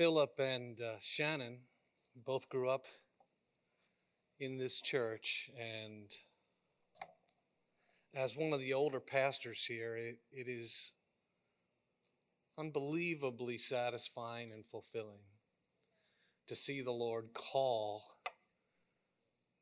[0.00, 1.58] Philip and uh, Shannon
[2.24, 2.86] both grew up
[4.38, 6.10] in this church, and
[8.14, 10.92] as one of the older pastors here, it, it is
[12.56, 15.20] unbelievably satisfying and fulfilling
[16.46, 18.02] to see the Lord call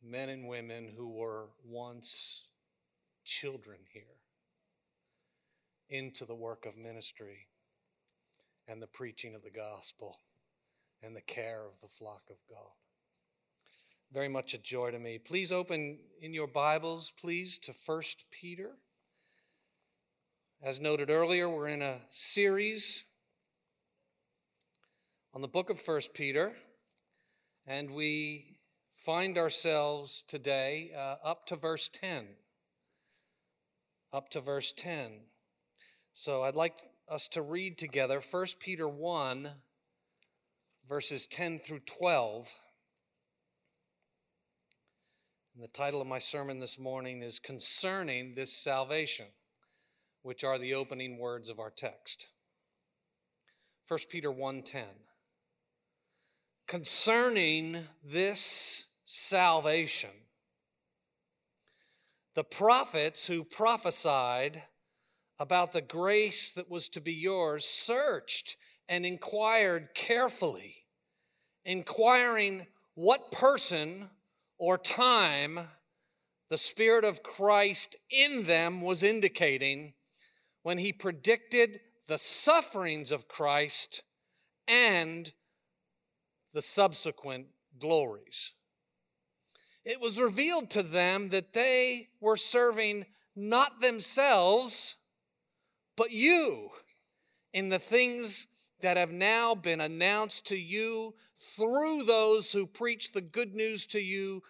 [0.01, 2.45] men and women who were once
[3.25, 4.21] children here
[5.91, 7.49] into the work of ministry
[8.69, 10.17] and the preaching of the gospel
[11.03, 12.73] and the care of the flock of God.
[14.13, 15.19] Very much a joy to me.
[15.19, 18.71] Please open in your Bibles, please, to 1 Peter.
[20.63, 23.05] As noted earlier, we're in a series
[25.35, 26.53] on the book of 1 Peter,
[27.67, 28.59] and we
[28.97, 32.27] find ourselves today uh, up to verse 10.
[34.13, 35.21] Up to verse 10.
[36.15, 39.51] So I'd like us to read together 1 Peter 1,
[40.89, 42.53] verses 10 through 12.
[45.55, 49.27] And the title of my sermon this morning is Concerning This Salvation,
[50.23, 52.29] which are the opening words of our text.
[53.87, 54.85] 1 Peter 1:10
[56.67, 60.11] Concerning this salvation
[62.35, 64.63] the prophets who prophesied
[65.41, 68.57] about the grace that was to be yours searched
[68.89, 70.85] and inquired carefully,
[71.69, 74.09] inquiring what person
[74.57, 75.61] or time
[76.49, 79.93] the Spirit of Christ in them was indicating
[80.63, 84.03] when he predicted the sufferings of Christ
[84.67, 85.31] and
[86.55, 88.55] the subsequent glories.
[89.85, 93.05] It was revealed to them that they were serving
[93.37, 94.97] not themselves
[95.97, 96.71] but you
[97.53, 98.47] in the things
[98.81, 104.01] that have now been announced to you through those who preach the good news to
[104.01, 104.43] you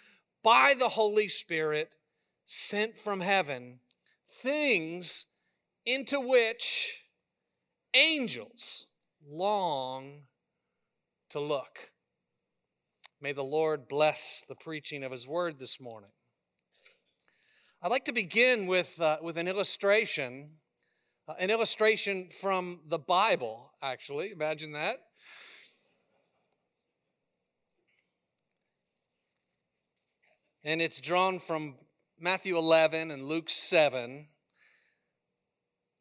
[0.43, 1.95] by the Holy Spirit
[2.45, 3.81] sent from heaven,
[4.43, 5.27] things
[5.85, 7.03] into which
[7.95, 8.87] angels
[9.27, 10.23] long
[11.31, 11.91] to look.
[13.21, 16.11] May the Lord bless the preaching of His word this morning.
[17.83, 20.51] I'd like to begin with, uh, with an illustration
[21.29, 24.31] uh, an illustration from the Bible, actually.
[24.33, 24.97] Imagine that.
[30.65, 31.77] And it's drawn from
[32.21, 34.27] Matthew 11 and Luke 7.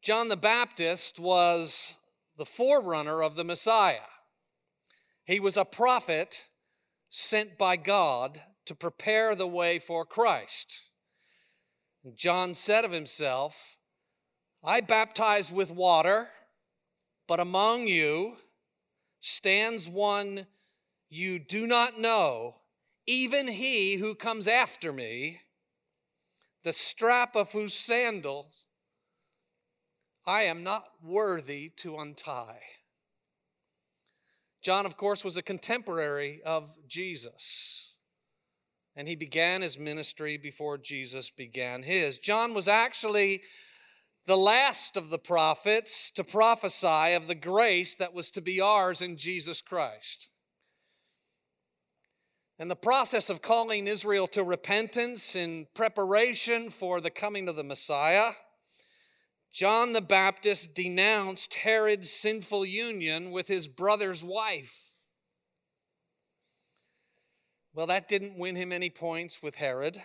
[0.02, 1.96] John the Baptist was
[2.36, 4.08] the forerunner of the Messiah.
[5.24, 6.46] He was a prophet
[7.10, 10.82] sent by God to prepare the way for Christ.
[12.14, 13.78] John said of himself,
[14.64, 16.28] I baptize with water,
[17.28, 18.36] but among you
[19.20, 20.46] stands one
[21.10, 22.56] you do not know,
[23.06, 25.42] even he who comes after me,
[26.64, 28.64] the strap of whose sandals
[30.26, 32.60] I am not worthy to untie.
[34.60, 37.94] John, of course, was a contemporary of Jesus,
[38.96, 42.18] and he began his ministry before Jesus began his.
[42.18, 43.42] John was actually
[44.26, 49.00] the last of the prophets to prophesy of the grace that was to be ours
[49.00, 50.28] in Jesus Christ.
[52.58, 57.64] And the process of calling Israel to repentance in preparation for the coming of the
[57.64, 58.32] Messiah,
[59.52, 64.92] John the Baptist denounced Herod's sinful union with his brother's wife.
[67.72, 70.02] Well, that didn't win him any points with Herod.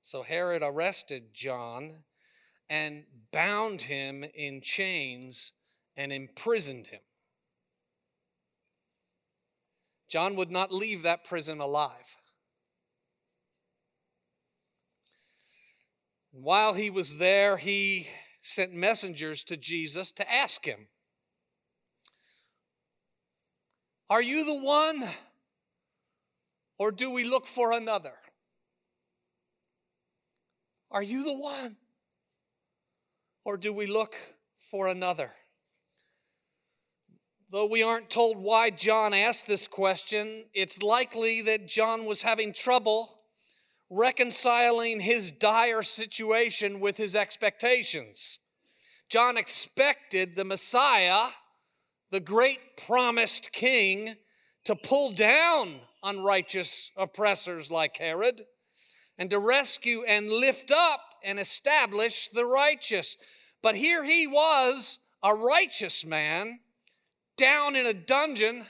[0.00, 2.04] So Herod arrested John
[2.70, 5.52] and bound him in chains
[5.96, 7.00] and imprisoned him.
[10.08, 12.16] John would not leave that prison alive.
[16.32, 18.08] While he was there, he
[18.40, 20.86] sent messengers to Jesus to ask him,
[24.08, 25.08] Are you the one,
[26.78, 28.14] or do we look for another?
[30.90, 31.76] Are you the one?
[33.44, 34.14] Or do we look
[34.70, 35.32] for another?
[37.50, 42.52] Though we aren't told why John asked this question, it's likely that John was having
[42.52, 43.16] trouble
[43.90, 48.38] reconciling his dire situation with his expectations.
[49.08, 51.26] John expected the Messiah,
[52.12, 54.14] the great promised king,
[54.64, 58.42] to pull down unrighteous oppressors like Herod
[59.18, 63.16] and to rescue and lift up and establish the righteous.
[63.62, 66.60] But here he was, a righteous man,
[67.36, 68.66] down in a dungeon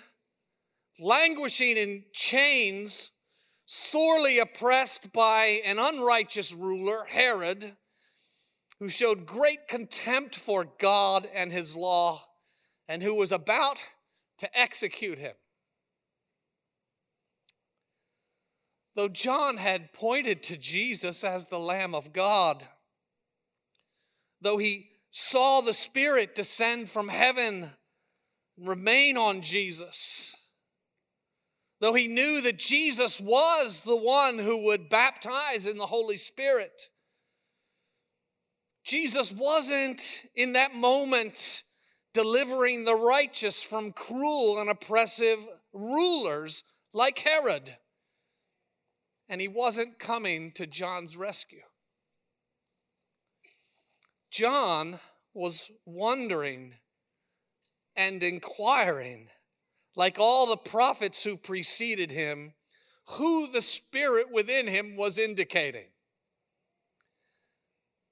[1.00, 3.10] languishing in chains,
[3.66, 7.76] sorely oppressed by an unrighteous ruler, Herod,
[8.78, 12.20] who showed great contempt for God and his law,
[12.88, 13.78] and who was about
[14.38, 15.34] to execute him.
[19.00, 22.62] Though John had pointed to Jesus as the Lamb of God,
[24.42, 27.70] though he saw the Spirit descend from heaven
[28.58, 30.36] and remain on Jesus,
[31.80, 36.90] though he knew that Jesus was the one who would baptize in the Holy Spirit,
[38.84, 41.62] Jesus wasn't in that moment
[42.12, 45.38] delivering the righteous from cruel and oppressive
[45.72, 47.74] rulers like Herod.
[49.30, 51.62] And he wasn't coming to John's rescue.
[54.30, 54.98] John
[55.32, 56.74] was wondering
[57.94, 59.28] and inquiring,
[59.94, 62.54] like all the prophets who preceded him,
[63.10, 65.86] who the Spirit within him was indicating.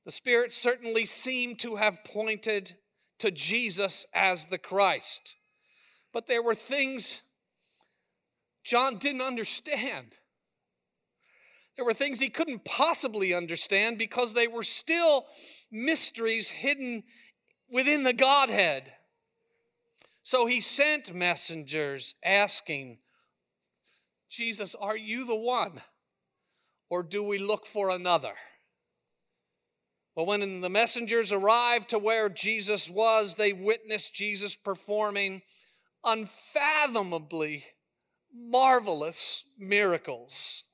[0.05, 2.75] The Spirit certainly seemed to have pointed
[3.19, 5.37] to Jesus as the Christ.
[6.13, 7.23] But there were things
[8.63, 10.19] John didn't understand.
[11.79, 15.27] There were things he couldn't possibly understand because they were still
[15.71, 17.05] mysteries hidden
[17.71, 18.93] within the Godhead.
[20.25, 22.99] So he sent messengers asking,
[24.29, 25.81] Jesus, are you the one?
[26.91, 28.35] Or do we look for another?
[30.17, 35.43] But when the messengers arrived to where Jesus was, they witnessed Jesus performing
[36.05, 37.63] unfathomably
[38.35, 40.65] marvelous miracles.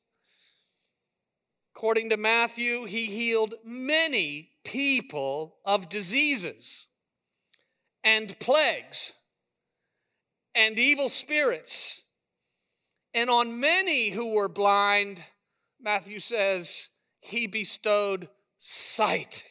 [1.76, 6.86] According to Matthew, he healed many people of diseases
[8.04, 9.12] and plagues
[10.54, 12.02] and evil spirits.
[13.12, 15.24] And on many who were blind,
[15.80, 16.90] Matthew says,
[17.20, 18.28] he bestowed
[18.58, 19.42] sight.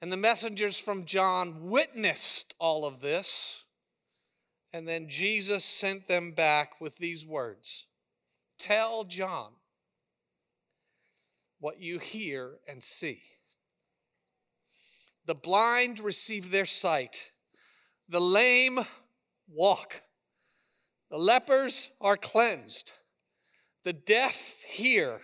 [0.00, 3.64] And the messengers from John witnessed all of this.
[4.72, 7.86] And then Jesus sent them back with these words
[8.58, 9.52] Tell John
[11.58, 13.22] what you hear and see.
[15.24, 17.32] The blind receive their sight,
[18.08, 18.80] the lame
[19.48, 20.02] walk,
[21.10, 22.92] the lepers are cleansed,
[23.84, 25.20] the deaf hear.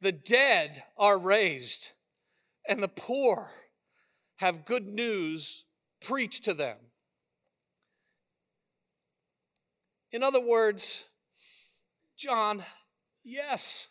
[0.00, 1.92] The dead are raised,
[2.68, 3.48] and the poor
[4.38, 5.64] have good news
[6.00, 6.76] preached to them.
[10.10, 11.04] In other words,
[12.22, 12.62] John,
[13.24, 13.88] yes,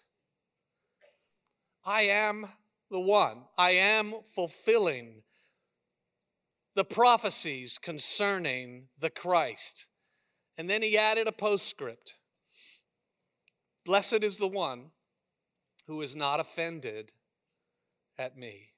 [1.83, 2.45] I am
[2.89, 3.43] the one.
[3.57, 5.23] I am fulfilling
[6.73, 9.89] the prophecies concerning the Christ.
[10.57, 12.15] And then he added a postscript
[13.83, 14.91] Blessed is the one
[15.87, 17.11] who is not offended
[18.17, 18.70] at me.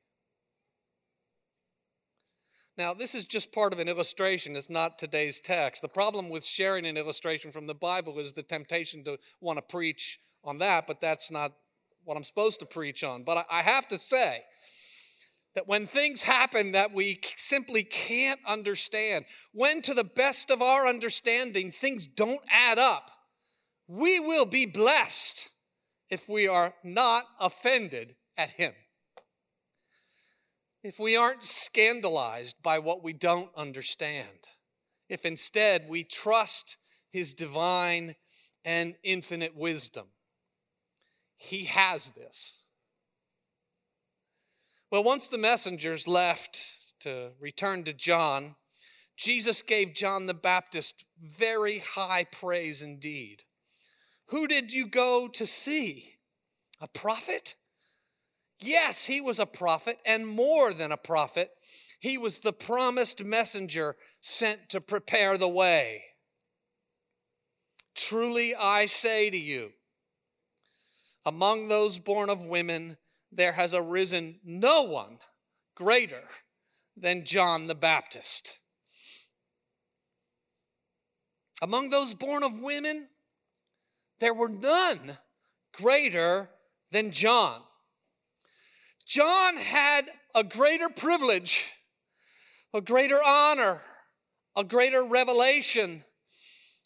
[2.77, 4.55] Now, this is just part of an illustration.
[4.55, 5.83] It's not today's text.
[5.83, 9.61] The problem with sharing an illustration from the Bible is the temptation to want to
[9.61, 11.53] preach on that, but that's not
[12.03, 13.23] what I'm supposed to preach on.
[13.23, 14.41] But I have to say
[15.55, 20.87] that when things happen that we simply can't understand, when to the best of our
[20.87, 23.11] understanding things don't add up,
[23.87, 25.49] we will be blessed
[26.09, 28.73] if we are not offended at Him.
[30.83, 34.27] If we aren't scandalized by what we don't understand.
[35.07, 36.77] If instead we trust
[37.09, 38.15] His divine
[38.65, 40.07] and infinite wisdom.
[41.37, 42.65] He has this.
[44.91, 48.55] Well, once the messengers left to return to John,
[49.15, 53.43] Jesus gave John the Baptist very high praise indeed.
[54.27, 56.15] Who did you go to see?
[56.81, 57.55] A prophet?
[58.65, 61.51] Yes, he was a prophet, and more than a prophet.
[61.99, 66.03] He was the promised messenger sent to prepare the way.
[67.93, 69.73] Truly I say to you,
[71.25, 72.95] among those born of women,
[73.33, 75.19] there has arisen no one
[75.75, 76.23] greater
[76.95, 78.59] than John the Baptist.
[81.61, 83.09] Among those born of women,
[84.19, 85.17] there were none
[85.73, 86.49] greater
[86.91, 87.61] than John.
[89.05, 91.71] John had a greater privilege,
[92.73, 93.81] a greater honor,
[94.55, 96.03] a greater revelation,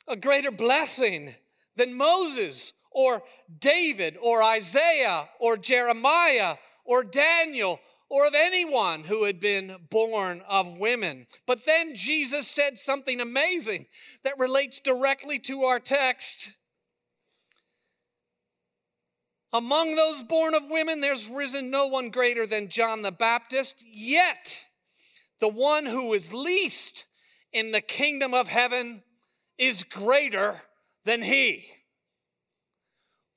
[0.07, 1.35] a greater blessing
[1.75, 3.21] than Moses or
[3.59, 6.55] David or Isaiah or Jeremiah
[6.85, 11.27] or Daniel or of anyone who had been born of women.
[11.45, 13.85] But then Jesus said something amazing
[14.23, 16.55] that relates directly to our text.
[19.53, 24.65] Among those born of women, there's risen no one greater than John the Baptist, yet
[25.39, 27.05] the one who is least
[27.53, 29.03] in the kingdom of heaven
[29.57, 30.55] is greater
[31.05, 31.65] than he.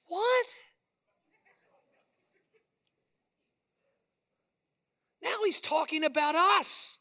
[0.09, 0.47] What?
[5.23, 6.99] Now he's talking about us.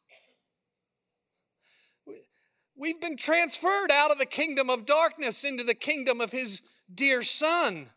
[2.75, 6.61] We've been transferred out of the kingdom of darkness into the kingdom of his
[6.93, 7.89] dear son.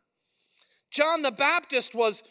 [0.92, 2.22] John the Baptist was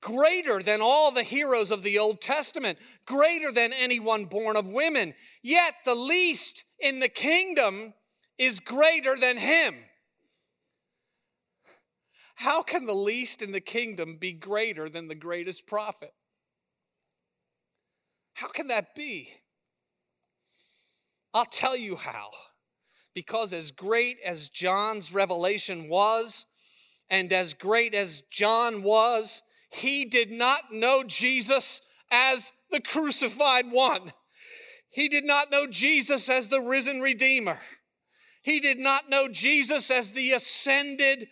[0.00, 5.14] greater than all the heroes of the Old Testament, greater than anyone born of women.
[5.42, 7.92] Yet the least in the kingdom
[8.38, 9.74] is greater than him.
[12.36, 16.12] How can the least in the kingdom be greater than the greatest prophet?
[18.34, 19.28] How can that be?
[21.32, 22.30] I'll tell you how.
[23.14, 26.44] Because as great as John's revelation was,
[27.10, 34.12] and as great as John was, he did not know Jesus as the crucified one.
[34.90, 37.58] He did not know Jesus as the risen Redeemer.
[38.42, 41.28] He did not know Jesus as the ascended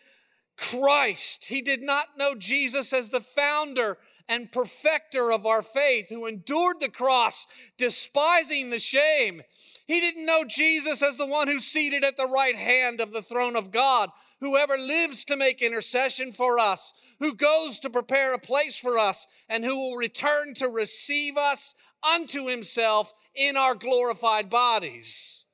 [0.57, 1.47] Christ.
[1.47, 6.81] He did not know Jesus as the founder and perfecter of our faith, who endured
[6.81, 9.43] the cross, despising the shame.
[9.87, 13.23] He didn't know Jesus as the one who's seated at the right hand of the
[13.23, 14.11] throne of God,
[14.41, 19.27] whoever lives to make intercession for us, who goes to prepare a place for us,
[19.49, 25.47] and who will return to receive us unto himself in our glorified bodies.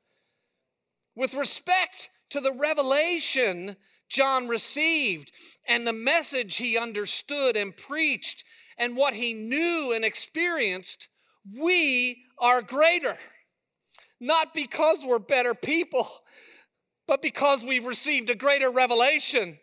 [1.15, 3.77] With respect to the revelation
[4.11, 5.33] John received
[5.69, 8.45] and the message he understood and preached,
[8.77, 11.09] and what he knew and experienced,
[11.57, 13.17] we are greater.
[14.19, 16.09] Not because we're better people,
[17.11, 19.59] but because we've received a greater revelation.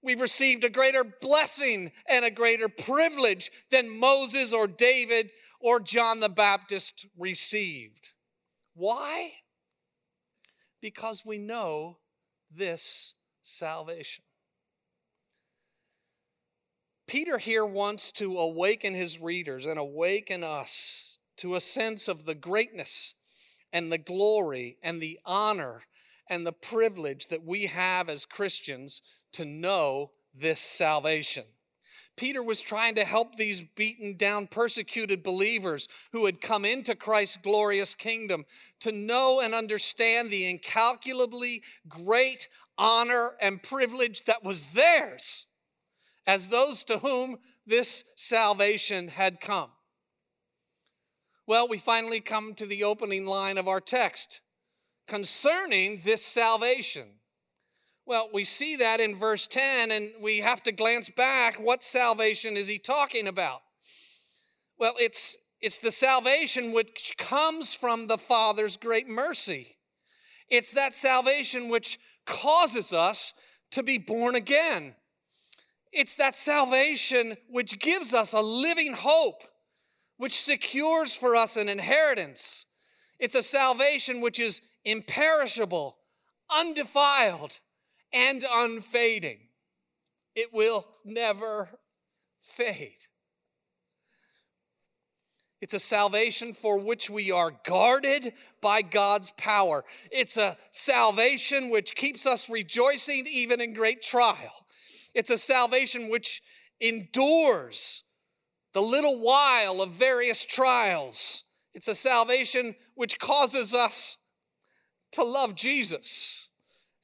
[0.00, 5.28] We've received a greater blessing and a greater privilege than Moses or David
[5.60, 8.14] or John the Baptist received.
[8.74, 9.32] Why?
[10.80, 11.98] Because we know
[12.50, 14.24] this salvation.
[17.06, 22.34] Peter here wants to awaken his readers and awaken us to a sense of the
[22.34, 23.12] greatness
[23.74, 25.82] and the glory and the honor
[26.28, 31.44] and the privilege that we have as Christians to know this salvation.
[32.16, 37.38] Peter was trying to help these beaten down, persecuted believers who had come into Christ's
[37.42, 38.44] glorious kingdom
[38.80, 45.46] to know and understand the incalculably great honor and privilege that was theirs
[46.26, 49.70] as those to whom this salvation had come.
[51.46, 54.40] Well, we finally come to the opening line of our text
[55.08, 57.08] concerning this salvation.
[58.06, 61.56] Well, we see that in verse 10, and we have to glance back.
[61.56, 63.60] What salvation is he talking about?
[64.78, 69.66] Well, it's, it's the salvation which comes from the Father's great mercy.
[70.48, 73.34] It's that salvation which causes us
[73.72, 74.94] to be born again.
[75.92, 79.42] It's that salvation which gives us a living hope,
[80.16, 82.66] which secures for us an inheritance.
[83.18, 85.96] It's a salvation which is imperishable,
[86.50, 87.58] undefiled,
[88.12, 89.38] and unfading.
[90.34, 91.68] It will never
[92.40, 93.08] fade.
[95.60, 98.32] It's a salvation for which we are guarded
[98.62, 99.84] by God's power.
[100.12, 104.66] It's a salvation which keeps us rejoicing even in great trial.
[105.14, 106.42] It's a salvation which
[106.80, 108.04] endures
[108.72, 111.42] the little while of various trials.
[111.74, 114.16] It's a salvation which causes us
[115.12, 116.48] to love Jesus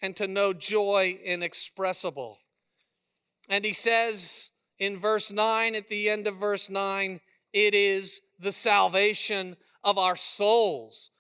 [0.03, 2.39] and to know joy inexpressible.
[3.49, 7.21] And he says in verse 9, at the end of verse 9,
[7.53, 11.11] it is the salvation of our souls.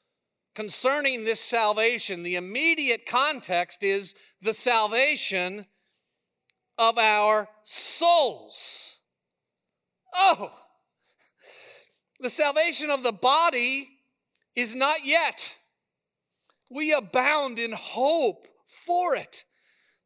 [0.54, 5.64] Concerning this salvation, the immediate context is the salvation
[6.78, 9.00] of our souls.
[10.14, 10.50] Oh,
[12.20, 13.88] the salvation of the body
[14.54, 15.56] is not yet.
[16.70, 18.46] We abound in hope
[18.86, 19.44] for it.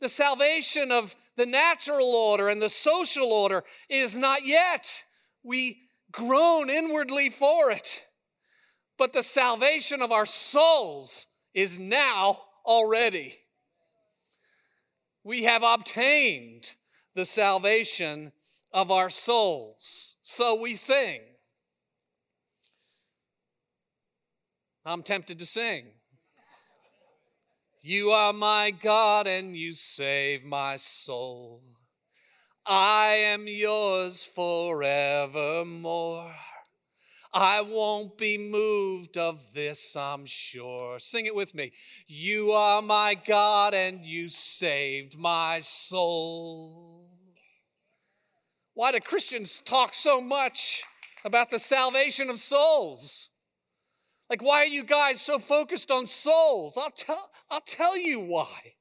[0.00, 5.03] The salvation of the natural order and the social order is not yet.
[5.43, 5.79] We
[6.12, 8.05] groan inwardly for it.
[8.97, 13.37] But the salvation of our souls is now already
[15.29, 16.73] we have obtained
[17.15, 18.33] the salvation
[18.73, 20.17] of our souls.
[20.23, 21.21] So we sing,
[24.88, 25.85] I'm tempted to sing.
[27.83, 31.62] You are my God and you save my soul.
[32.64, 36.33] I am yours forevermore.
[37.35, 40.99] I won't be moved of this, I'm sure.
[40.99, 41.73] Sing it with me.
[42.07, 47.11] You are my God and you saved my soul.
[48.73, 50.83] Why do Christians talk so much
[51.26, 53.28] about the salvation of souls?
[54.31, 56.77] Like, why are you guys so focused on souls?
[56.77, 58.75] I'll tell, I'll tell you why.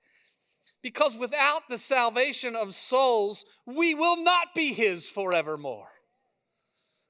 [0.82, 5.90] Because without the salvation of souls, we will not be His forevermore.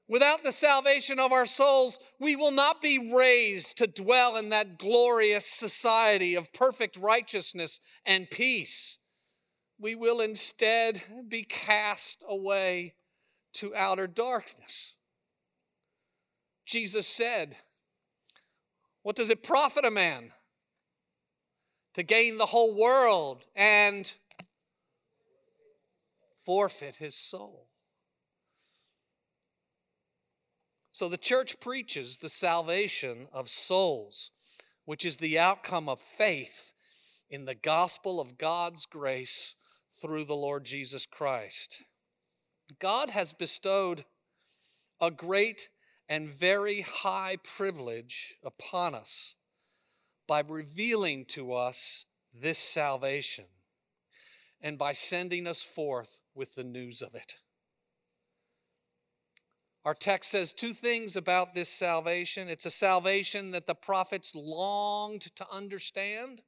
[0.08, 4.78] Without the salvation of our souls, we will not be raised to dwell in that
[4.78, 8.98] glorious society of perfect righteousness and peace.
[9.78, 12.94] We will instead be cast away
[13.54, 14.94] to outer darkness.
[16.64, 17.56] Jesus said,
[19.08, 20.32] What does it profit a man
[21.94, 24.12] to gain the whole world and
[26.44, 27.68] forfeit his soul?
[30.92, 34.30] So the church preaches the salvation of souls,
[34.84, 36.74] which is the outcome of faith
[37.30, 39.54] in the gospel of God's grace
[40.02, 41.82] through the Lord Jesus Christ.
[42.78, 44.04] God has bestowed
[45.00, 45.70] a great
[46.08, 49.34] and very high privilege upon us
[50.26, 53.44] by revealing to us this salvation
[54.60, 57.36] and by sending us forth with the news of it.
[59.84, 65.34] Our text says two things about this salvation it's a salvation that the prophets longed
[65.36, 66.42] to understand,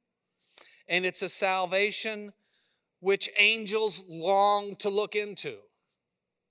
[0.89, 2.33] and it's a salvation
[3.01, 5.57] which angels long to look into.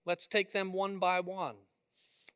[0.05, 1.55] Let's take them one by one.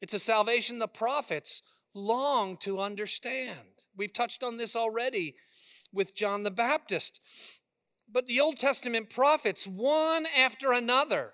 [0.04, 1.62] It's a salvation the prophets
[1.94, 3.58] long to understand.
[3.96, 5.36] We've touched on this already
[5.94, 7.22] with John the Baptist.
[8.12, 11.32] But the Old Testament prophets, one after another,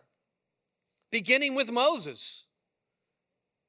[1.11, 2.45] beginning with Moses,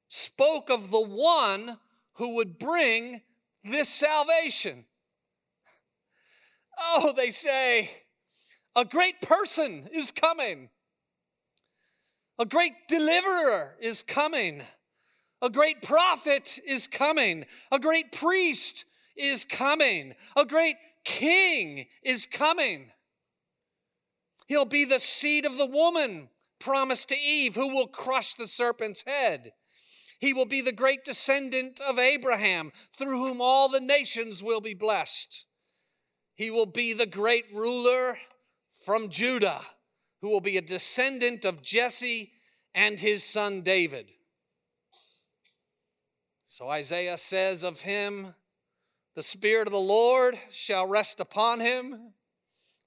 [0.07, 1.79] spoke of the one
[2.17, 3.21] who would bring
[3.63, 4.85] this salvation.
[6.83, 7.89] Oh, they say,
[8.75, 10.69] a great person is coming.
[12.39, 14.63] A great deliverer is coming.
[15.41, 17.45] A great prophet is coming.
[17.71, 20.13] A great priest is coming.
[20.35, 22.91] A great king is coming.
[24.47, 29.03] He'll be the seed of the woman promised to Eve, who will crush the serpent's
[29.05, 29.53] head.
[30.19, 34.75] He will be the great descendant of Abraham, through whom all the nations will be
[34.75, 35.45] blessed.
[36.35, 38.17] He will be the great ruler
[38.85, 39.61] from Judah,
[40.21, 42.31] who will be a descendant of Jesse
[42.75, 44.11] and his son David.
[46.51, 48.35] So Isaiah says of him,
[49.15, 52.11] The Spirit of the Lord shall rest upon him,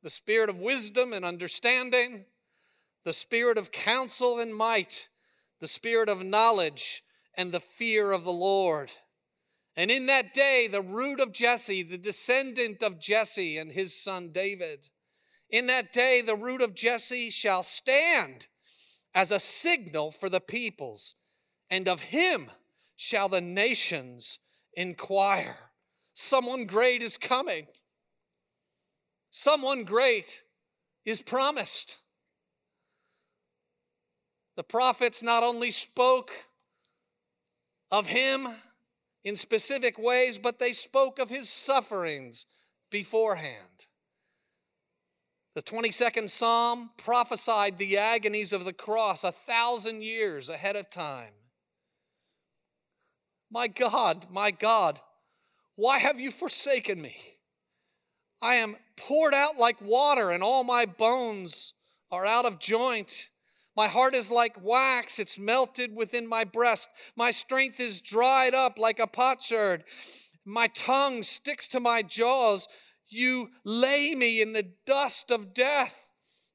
[0.03, 2.27] the Spirit of wisdom and understanding,
[3.05, 5.09] the Spirit of counsel and might,
[5.61, 7.05] the Spirit of knowledge
[7.39, 8.93] and the fear of the Lord.
[9.77, 14.29] And in that day, the root of Jesse, the descendant of Jesse and his son
[14.31, 14.91] David,
[15.49, 18.47] in that day, the root of Jesse shall stand
[19.15, 21.15] as a signal for the peoples,
[21.71, 22.51] and of him
[22.97, 24.39] shall the nations
[24.75, 25.57] inquire.
[26.13, 27.67] Someone great is coming.
[29.31, 30.43] Someone great
[31.05, 31.97] is promised.
[34.57, 36.31] The prophets not only spoke
[37.91, 38.49] of him
[39.25, 42.47] in specific ways, but they spoke of his sufferings
[42.91, 43.87] beforehand.
[45.55, 51.33] The 22nd Psalm prophesied the agonies of the cross a thousand years ahead of time.
[53.51, 55.01] My God, my God,
[55.77, 57.17] why have you forsaken me?
[58.41, 61.73] I am poured out like water, and all my bones
[62.11, 63.31] are out of joint.
[63.77, 66.89] My heart is like wax, it's melted within my breast.
[67.17, 69.85] My strength is dried up like a potsherd.
[70.45, 72.69] My tongue sticks to my jaws.
[73.09, 76.13] You lay me in the dust of death,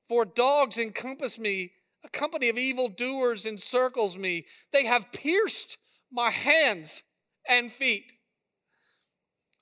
[0.07, 1.71] for dogs encompass me.
[2.05, 4.45] A company of evildoers encircles me.
[4.71, 5.77] They have pierced
[6.11, 7.03] my hands
[7.47, 8.13] and feet.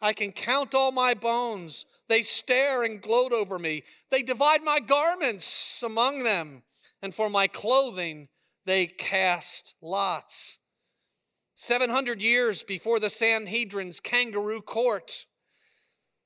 [0.02, 1.86] I can count all my bones.
[2.08, 3.84] They stare and gloat over me.
[4.12, 6.64] They divide my garments among them
[7.02, 8.28] and for my clothing
[8.66, 10.60] they cast lots.
[11.56, 15.26] 700 years before the Sanhedrin's kangaroo court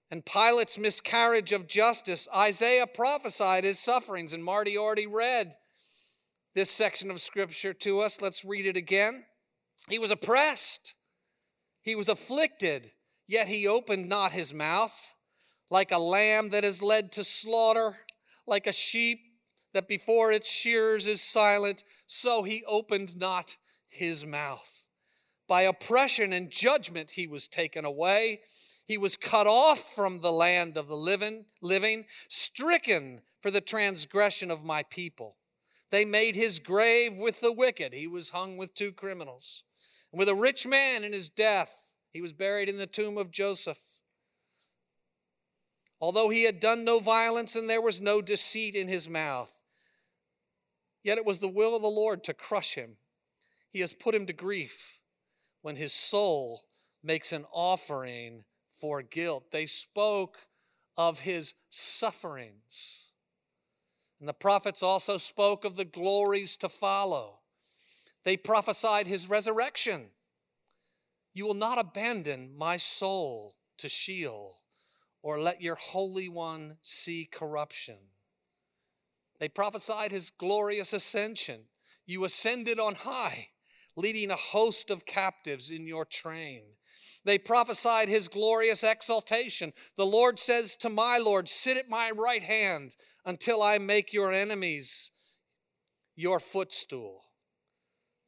[0.09, 5.55] and Pilate's miscarriage of justice, Isaiah prophesied his sufferings, and Marty already read
[6.53, 8.21] this section of scripture to us.
[8.21, 9.23] Let's read it again.
[9.89, 10.95] He was oppressed,
[11.81, 12.91] he was afflicted,
[13.27, 15.15] yet he opened not his mouth,
[15.69, 17.97] like a lamb that is led to slaughter,
[18.45, 19.19] like a sheep
[19.73, 23.55] that before its shears is silent, so he opened not
[23.87, 24.85] his mouth.
[25.47, 28.41] By oppression and judgment he was taken away.
[28.85, 34.51] He was cut off from the land of the living, living, stricken for the transgression
[34.51, 35.37] of my people.
[35.89, 37.93] They made his grave with the wicked.
[37.93, 39.63] He was hung with two criminals.
[40.11, 43.31] And with a rich man in his death, he was buried in the tomb of
[43.31, 43.79] Joseph.
[45.99, 49.53] Although he had done no violence and there was no deceit in his mouth,
[51.03, 52.97] yet it was the will of the Lord to crush him.
[53.71, 54.99] He has put him to grief
[55.61, 56.61] when his soul
[57.03, 59.51] makes an offering for guilt.
[59.51, 60.47] They spoke
[60.97, 63.11] of his sufferings.
[64.19, 67.40] And the prophets also spoke of the glories to follow.
[68.23, 70.11] They prophesied his resurrection.
[71.33, 74.57] You will not abandon my soul to Sheol
[75.23, 77.97] or let your Holy One see corruption.
[79.39, 81.61] They prophesied his glorious ascension.
[82.05, 83.49] You ascended on high,
[83.95, 86.61] leading a host of captives in your train.
[87.23, 89.73] They prophesied his glorious exaltation.
[89.95, 94.31] The Lord says to my Lord, Sit at my right hand until I make your
[94.31, 95.11] enemies
[96.15, 97.23] your footstool.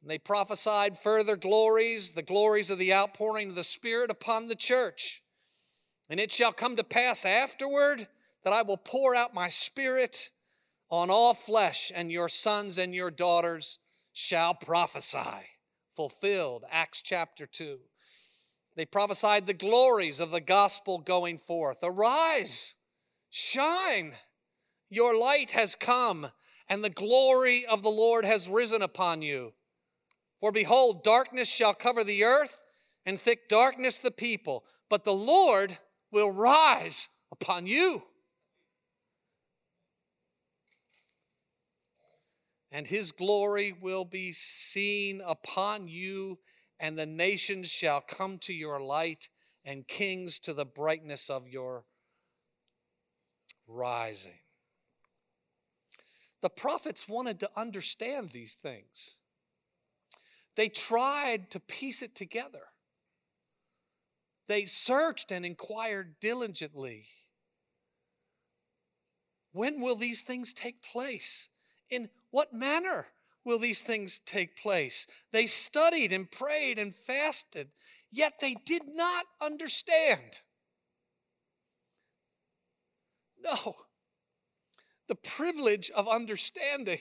[0.04, 4.54] And they prophesied further glories, the glories of the outpouring of the Spirit upon the
[4.54, 5.22] church.
[6.10, 8.06] And it shall come to pass afterward
[8.42, 10.28] that I will pour out my Spirit
[10.90, 13.78] on all flesh, and your sons and your daughters
[14.12, 15.48] shall prophesy.
[15.96, 17.78] Fulfilled, Acts chapter 2.
[18.76, 21.78] They prophesied the glories of the gospel going forth.
[21.82, 22.74] Arise,
[23.30, 24.12] shine,
[24.90, 26.26] your light has come,
[26.68, 29.54] and the glory of the Lord has risen upon you.
[30.40, 32.62] For behold, darkness shall cover the earth,
[33.06, 35.78] and thick darkness the people, but the Lord
[36.10, 38.02] will rise upon you.
[42.70, 46.38] And his glory will be seen upon you
[46.80, 49.28] and the nations shall come to your light,
[49.64, 51.84] and kings to the brightness of your
[53.66, 54.40] rising.
[56.42, 59.16] The prophets wanted to understand these things.
[60.56, 62.62] They tried to piece it together.
[64.46, 67.06] They searched and inquired diligently.
[69.52, 71.48] When will these things take place?
[71.90, 73.06] In what manner
[73.44, 75.06] will these things take place?
[75.32, 77.68] They studied and prayed and fasted,
[78.10, 80.40] yet they did not understand.
[83.42, 83.76] No,
[85.06, 87.00] the privilege of understanding.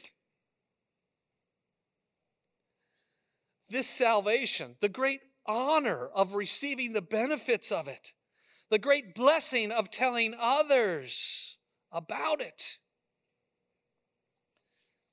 [3.74, 8.14] This salvation, the great honor of receiving the benefits of it,
[8.70, 11.58] the great blessing of telling others
[11.92, 12.78] about it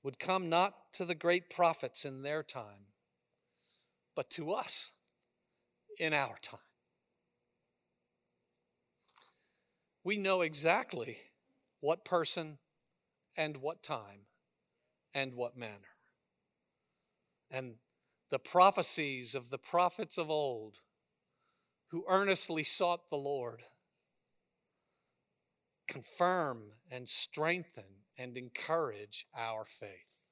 [0.02, 2.88] would come not to the great prophets in their time,
[4.14, 4.90] but to us
[5.98, 6.60] in our time.
[10.04, 11.16] We know exactly
[11.80, 12.58] what person
[13.38, 14.26] and what time
[15.14, 15.96] and what manner.
[17.50, 17.76] And
[18.30, 20.78] the prophecies of the prophets of old
[21.88, 23.62] who earnestly sought the Lord
[25.88, 30.22] confirm and strengthen and encourage our faith.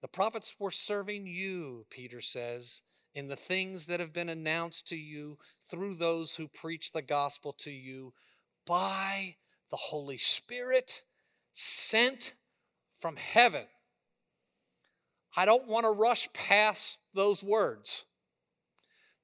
[0.00, 2.82] The prophets were serving you, Peter says,
[3.14, 5.38] in the things that have been announced to you
[5.70, 8.12] through those who preach the gospel to you
[8.66, 9.36] by
[9.70, 11.02] the Holy Spirit
[11.52, 12.34] sent
[12.98, 13.66] from heaven.
[15.36, 18.04] I don't want to rush past those words.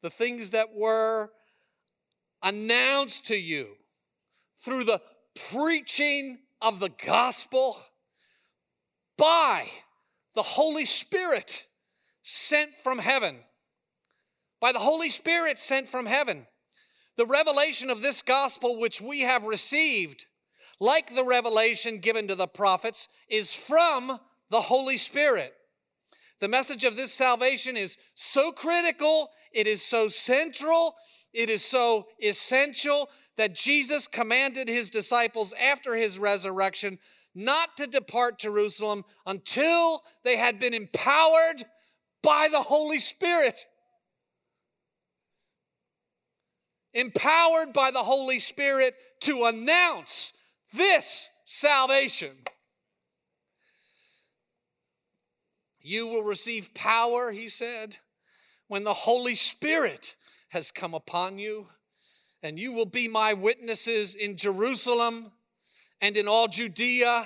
[0.02, 1.30] The things that were
[2.42, 3.74] announced to you
[4.64, 5.00] through the
[5.50, 7.76] preaching of the gospel
[9.16, 9.66] by
[10.34, 11.64] the Holy Spirit
[12.22, 13.36] sent from heaven.
[14.60, 16.46] By the Holy Spirit sent from heaven.
[17.16, 20.26] The revelation of this gospel, which we have received,
[20.80, 24.18] like the revelation given to the prophets, is from
[24.50, 25.52] the Holy Spirit.
[26.40, 30.94] The message of this salvation is so critical, it is so central,
[31.32, 36.98] it is so essential that Jesus commanded his disciples after his resurrection
[37.34, 41.64] not to depart Jerusalem until they had been empowered
[42.22, 43.64] by the Holy Spirit.
[46.94, 50.32] Empowered by the Holy Spirit to announce
[50.72, 52.32] this salvation.
[55.88, 57.96] You will receive power, he said,
[58.66, 60.16] when the Holy Spirit
[60.50, 61.66] has come upon you,
[62.42, 65.32] and you will be my witnesses in Jerusalem
[66.02, 67.24] and in all Judea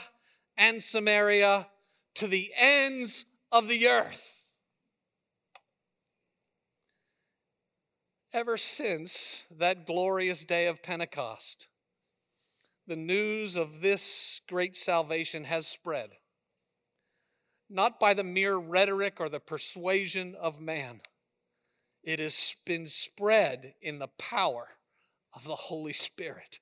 [0.57, 1.67] and Samaria
[2.15, 4.61] to the ends of the earth.
[8.33, 11.67] Ever since that glorious day of Pentecost,
[12.87, 16.11] the news of this great salvation has spread,
[17.73, 21.01] not by the mere rhetoric or the persuasion of man.
[22.03, 24.67] It has been spread in the power
[25.35, 26.61] of the Holy Spirit.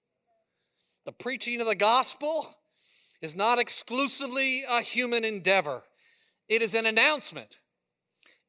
[1.04, 2.46] The preaching of the gospel
[3.20, 5.82] is not exclusively a human endeavor,
[6.48, 7.58] it is an announcement,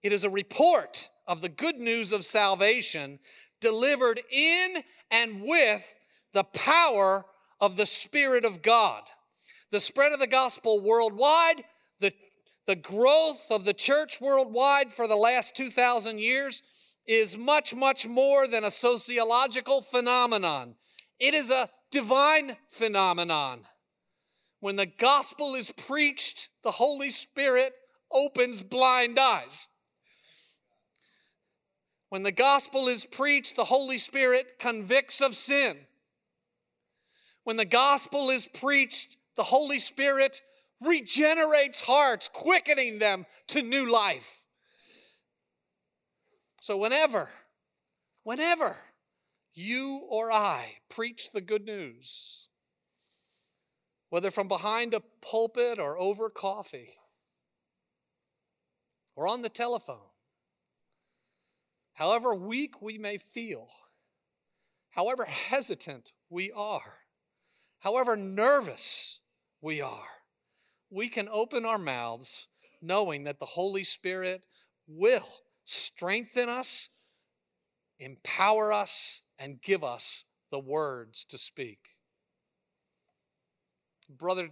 [0.04, 3.20] it is a report of the good news of salvation
[3.60, 5.96] delivered in and with
[6.34, 7.26] the power
[7.60, 9.04] of the Spirit of God.
[9.72, 11.64] The spread of the gospel worldwide,
[12.00, 12.12] the,
[12.68, 16.62] the growth of the church worldwide for the last 2,000 years
[17.08, 20.76] is much, much more than a sociological phenomenon.
[21.20, 23.62] It is a divine phenomenon.
[24.60, 27.74] When the gospel is preached, the Holy Spirit
[28.12, 29.68] opens blind eyes.
[32.10, 35.78] When the gospel is preached, the Holy Spirit convicts of sin.
[37.44, 40.42] When the gospel is preached, the Holy Spirit
[40.82, 44.46] regenerates hearts, quickening them to new life.
[46.60, 47.30] So, whenever,
[48.24, 48.76] whenever
[49.54, 52.50] you or I preach the good news,
[54.10, 56.96] whether from behind a pulpit or over coffee
[59.16, 60.10] or on the telephone,
[61.94, 63.70] however weak we may feel,
[64.92, 67.00] however hesitant we are,
[67.80, 69.20] however nervous
[69.62, 70.21] we are,
[70.92, 72.48] we can open our mouths
[72.82, 74.42] knowing that the Holy Spirit
[74.88, 75.28] will
[75.64, 76.90] strengthen us,
[78.00, 81.80] empower us, and give us the words to speak.
[84.10, 84.50] Brother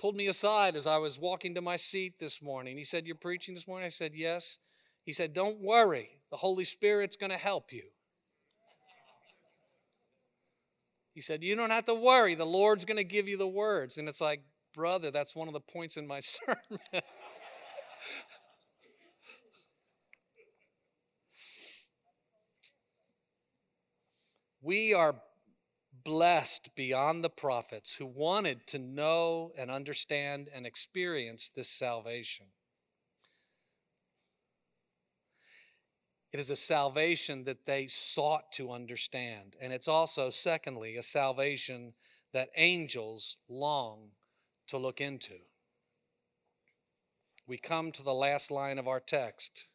[0.00, 2.78] pulled me aside as I was walking to my seat this morning.
[2.78, 3.86] He said, You're preaching this morning?
[3.86, 4.58] I said, Yes.
[5.04, 7.82] He said, Don't worry, the Holy Spirit's going to help you.
[11.12, 12.36] He said, You don't have to worry.
[12.36, 13.98] The Lord's going to give you the words.
[13.98, 16.58] And it's like, brother, that's one of the points in my sermon.
[24.62, 25.20] we are
[26.04, 32.46] blessed beyond the prophets who wanted to know and understand and experience this salvation.
[36.32, 39.56] It is a salvation that they sought to understand.
[39.60, 41.92] And it's also, secondly, a salvation
[42.32, 44.10] that angels long
[44.70, 45.34] to look into.
[47.46, 49.66] We come to the last line of our text.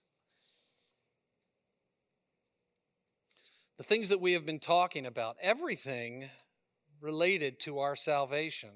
[3.77, 6.29] The things that we have been talking about, everything
[7.01, 8.69] related to our salvation,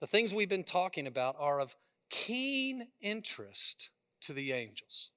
[0.00, 1.74] the things we've been talking about are of
[2.10, 3.88] keen interest
[4.20, 5.10] to the angels.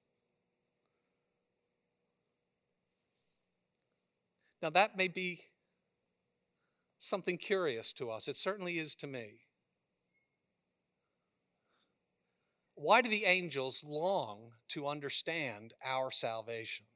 [4.62, 5.42] Now, that may be
[7.06, 8.28] something curious to us.
[8.28, 9.46] It certainly is to me.
[12.74, 16.86] Why do the angels long to understand our salvation?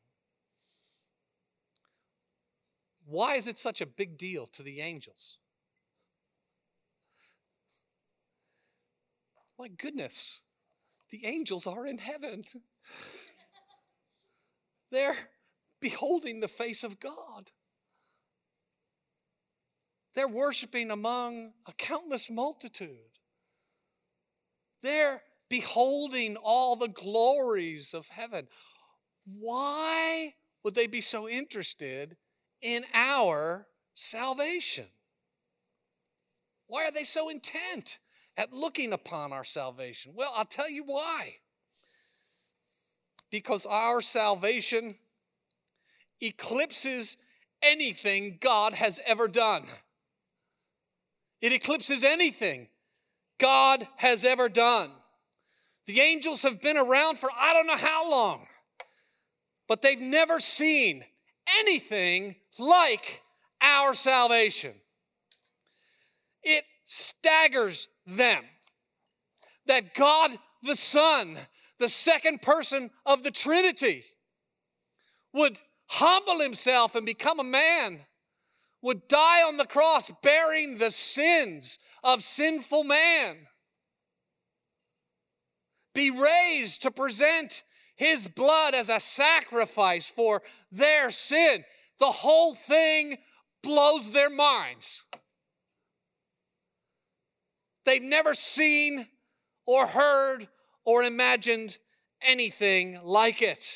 [3.06, 5.38] Why is it such a big deal to the angels?
[9.58, 10.42] My goodness,
[11.10, 12.44] the angels are in heaven.
[14.90, 15.16] They're
[15.80, 17.50] beholding the face of God.
[20.14, 22.96] They're worshiping among a countless multitude.
[24.82, 28.48] They're beholding all the glories of heaven.
[29.24, 32.16] Why would they be so interested
[32.60, 34.86] in our salvation?
[36.66, 37.98] Why are they so intent
[38.36, 40.12] at looking upon our salvation?
[40.14, 41.36] Well, I'll tell you why.
[43.30, 44.94] Because our salvation
[46.20, 47.16] eclipses
[47.62, 49.64] anything God has ever done.
[51.40, 52.68] It eclipses anything
[53.38, 54.90] God has ever done.
[55.86, 58.46] The angels have been around for I don't know how long,
[59.66, 61.04] but they've never seen
[61.58, 63.22] anything like
[63.60, 64.74] our salvation.
[66.42, 68.44] It staggers them
[69.66, 71.38] that God the Son,
[71.78, 74.04] the second person of the Trinity,
[75.32, 78.00] would humble himself and become a man,
[78.82, 83.46] would die on the cross bearing the sins of sinful man,
[85.94, 87.62] be raised to present
[87.96, 90.40] his blood as a sacrifice for
[90.72, 91.64] their sin.
[91.98, 93.18] The whole thing
[93.62, 95.04] blows their minds.
[97.84, 99.06] They've never seen
[99.66, 100.48] or heard
[100.84, 101.76] or imagined
[102.22, 103.66] anything like it.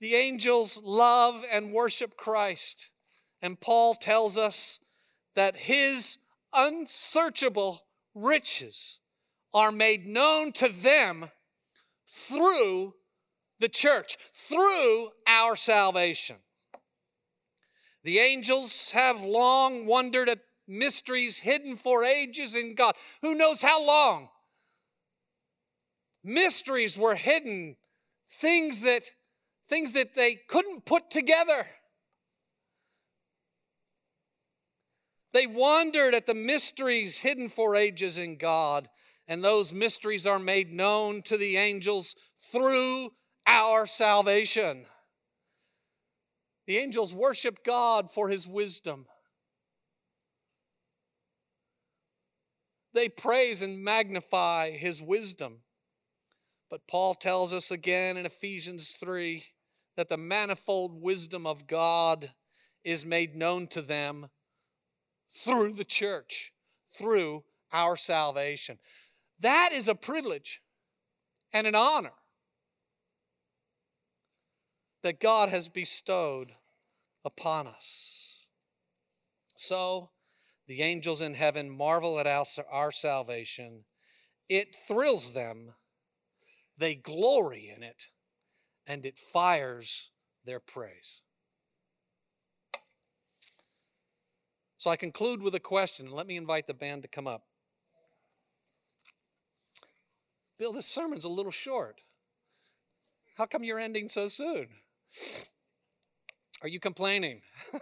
[0.00, 2.90] The angels love and worship Christ.
[3.44, 4.78] And Paul tells us
[5.34, 6.16] that his
[6.54, 7.78] unsearchable
[8.14, 9.00] riches
[9.52, 11.30] are made known to them
[12.06, 12.94] through
[13.60, 16.36] the church, through our salvation.
[18.02, 22.94] The angels have long wondered at mysteries hidden for ages in God.
[23.20, 24.30] Who knows how long?
[26.24, 27.76] Mysteries were hidden,
[28.26, 29.02] things that
[29.68, 31.66] things that they couldn't put together.
[35.34, 38.88] They wondered at the mysteries hidden for ages in God,
[39.26, 42.14] and those mysteries are made known to the angels
[42.52, 43.10] through
[43.44, 44.86] our salvation.
[46.68, 49.06] The angels worship God for his wisdom.
[52.92, 55.62] They praise and magnify his wisdom.
[56.70, 59.42] But Paul tells us again in Ephesians 3
[59.96, 62.30] that the manifold wisdom of God
[62.84, 64.28] is made known to them
[65.28, 66.52] through the church,
[66.90, 68.78] through our salvation.
[69.40, 70.62] That is a privilege
[71.52, 72.12] and an honor
[75.02, 76.52] that God has bestowed
[77.24, 78.46] upon us.
[79.54, 80.10] So,
[80.66, 83.84] the angels in heaven marvel at our, salvation.
[84.48, 85.74] It thrills them,
[86.78, 88.08] they glory in it,
[88.86, 90.10] and it fires
[90.44, 91.22] their praise.
[94.84, 96.10] So I conclude with a question.
[96.10, 97.44] Let me invite the band to come up.
[100.58, 102.02] Bill, this sermon's a little short.
[103.38, 104.68] How come you're ending so soon?
[106.60, 107.40] Are you complaining?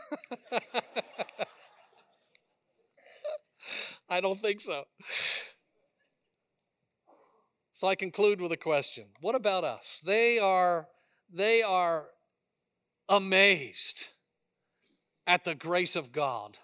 [4.08, 4.84] I don't think so.
[7.72, 9.06] So I conclude with a question.
[9.20, 10.00] What about us?
[10.06, 10.86] They are
[11.34, 12.10] they are
[13.08, 14.10] amazed
[15.26, 16.58] at the grace of God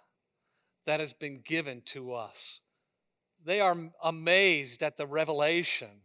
[0.89, 2.63] that has been given to us.
[3.45, 6.01] They are amazed at the revelation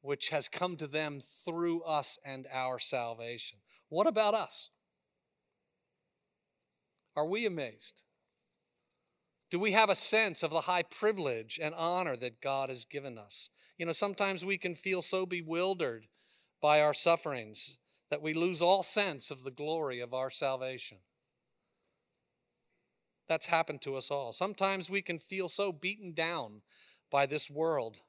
[0.00, 3.58] which has come to them through us and our salvation.
[3.90, 4.70] What about us?
[7.14, 8.02] Are we amazed?
[9.52, 13.18] Do we have a sense of the high privilege and honor that God has given
[13.18, 13.50] us?
[13.78, 16.06] You know, sometimes we can feel so bewildered
[16.60, 17.78] by our sufferings
[18.10, 20.98] that we lose all sense of the glory of our salvation.
[23.28, 24.32] That's happened to us all.
[24.32, 26.62] Sometimes we can feel so beaten down
[27.10, 28.00] by this world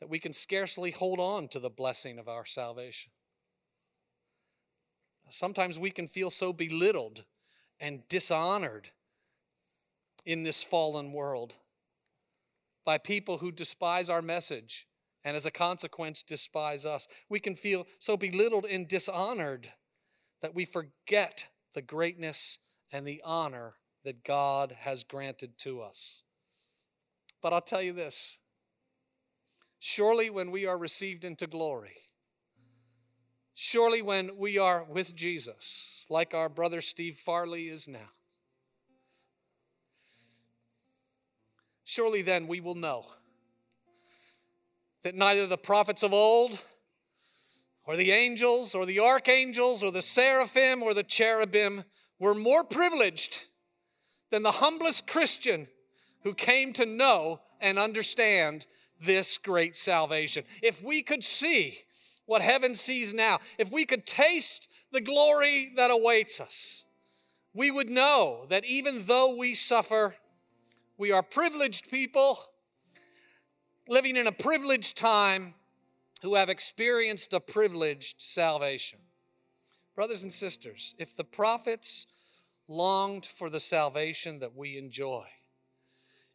[0.00, 3.12] that we can scarcely hold on to the blessing of our salvation.
[5.28, 7.24] Sometimes we can feel so belittled
[7.78, 8.90] and dishonored
[10.24, 11.56] in this fallen world
[12.84, 14.86] by people who despise our message
[15.24, 17.06] and as a consequence despise us.
[17.28, 19.70] We can feel so belittled and dishonored
[20.40, 22.58] that we forget the greatness
[22.90, 23.74] and the honor
[24.04, 26.22] that God has granted to us.
[27.42, 28.36] But I'll tell you this
[29.78, 31.96] surely when we are received into glory,
[33.54, 38.10] surely when we are with Jesus, like our brother Steve Farley is now,
[41.84, 43.06] surely then we will know
[45.02, 46.58] that neither the prophets of old,
[47.84, 51.82] or the angels, or the archangels, or the seraphim, or the cherubim
[52.18, 53.46] were more privileged
[54.30, 55.68] than the humblest Christian
[56.22, 58.66] who came to know and understand
[59.00, 60.44] this great salvation.
[60.62, 61.78] If we could see
[62.26, 66.84] what heaven sees now, if we could taste the glory that awaits us,
[67.54, 70.14] we would know that even though we suffer,
[70.96, 72.38] we are privileged people
[73.88, 75.54] living in a privileged time
[76.22, 78.98] who have experienced a privileged salvation.
[79.96, 82.06] Brothers and sisters, if the prophets
[82.70, 85.26] longed for the salvation that we enjoy,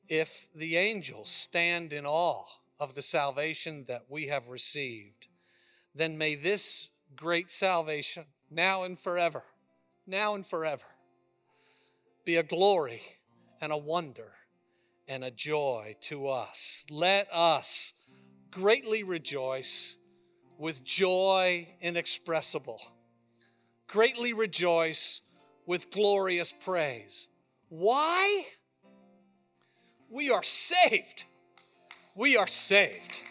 [0.09, 2.43] if the angels stand in awe
[2.77, 5.27] of the salvation that we have received,
[5.95, 9.43] then may this great salvation, now and forever,
[10.05, 10.83] now and forever,
[12.25, 13.01] be a glory
[13.61, 14.33] and a wonder
[15.07, 16.86] and a joy to us.
[16.89, 17.93] Let us
[18.51, 19.95] greatly rejoice
[20.57, 22.81] with joy inexpressible,
[23.88, 25.21] greatly rejoice
[25.66, 27.28] with glorious praise.
[27.70, 28.45] Why?
[30.09, 31.26] We are saved.
[32.16, 33.24] We are saved.